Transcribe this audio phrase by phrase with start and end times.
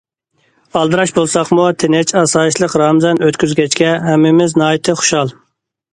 [0.79, 5.33] ئالدىراش بولساقمۇ، تىنچ، ئاسايىشلىق رامىزان ئۆتكۈزگەچكە، ھەممىمىز ناھايىتى خۇشال.